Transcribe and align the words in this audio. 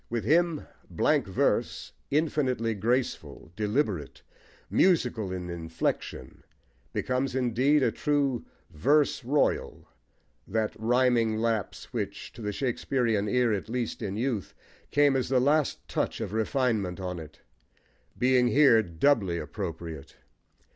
With 0.09 0.23
him, 0.23 0.65
blank 0.89 1.27
verse, 1.27 1.93
infinitely 2.09 2.73
graceful, 2.73 3.51
deliberate, 3.55 4.23
musical 4.67 5.31
in 5.31 5.47
inflexion, 5.51 6.41
becomes 6.91 7.35
indeed 7.35 7.83
a 7.83 7.91
true 7.91 8.43
"verse 8.71 9.23
royal," 9.23 9.87
that 10.47 10.75
rhyming 10.79 11.37
lapse, 11.37 11.93
which 11.93 12.33
to 12.33 12.41
the 12.41 12.51
Shakespearian 12.51 13.29
ear, 13.29 13.53
at 13.53 13.69
least 13.69 14.01
in 14.01 14.15
youth, 14.17 14.55
came 14.89 15.15
as 15.15 15.29
the 15.29 15.39
last 15.39 15.87
touch 15.87 16.19
of 16.19 16.33
refinement 16.33 16.99
on 16.99 17.19
it, 17.19 17.41
being 18.17 18.47
here 18.47 18.81
doubly 18.81 19.37
appropriate. 19.37 20.15